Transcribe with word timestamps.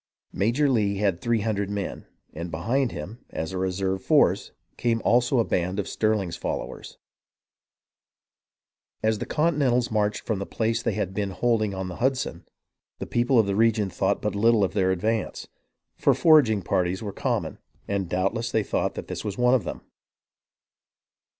Major 0.33 0.67
Lee 0.67 0.95
had 0.97 1.21
three 1.21 1.41
hundred 1.41 1.69
men; 1.69 2.07
and 2.33 2.49
behind 2.49 2.91
him, 2.91 3.23
as 3.29 3.51
a 3.51 3.59
reserve 3.59 4.01
force, 4.01 4.51
came 4.75 4.99
also 5.05 5.37
a 5.37 5.43
band 5.45 5.77
of 5.77 5.87
Stirling's 5.87 6.35
followers. 6.37 6.97
As 9.03 9.19
the 9.19 9.27
Continentals 9.27 9.91
marched 9.91 10.21
from 10.21 10.39
the 10.39 10.47
place 10.47 10.81
they 10.81 10.93
had 10.93 11.13
been 11.13 11.29
holding 11.29 11.75
on 11.75 11.87
the 11.87 11.97
Hudson, 11.97 12.47
the 12.97 13.05
people 13.05 13.37
of 13.37 13.45
the 13.45 13.55
region 13.55 13.91
thought 13.91 14.23
but 14.23 14.33
little 14.33 14.63
of 14.63 14.73
their 14.73 14.89
advance, 14.89 15.47
for 15.99 16.15
foraging 16.15 16.63
parties 16.63 17.03
were 17.03 17.13
com 17.13 17.43
mon, 17.43 17.57
and 17.87 18.09
doubtless 18.09 18.51
they 18.51 18.63
thought 18.63 18.95
that 18.95 19.05
this 19.07 19.23
was 19.23 19.37
one 19.37 19.53
of 19.53 19.65
them. 19.65 19.81